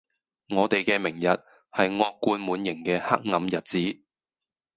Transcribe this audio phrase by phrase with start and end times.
[0.49, 1.27] 我地既明日,
[1.69, 4.03] 係惡貫滿刑既黑暗日子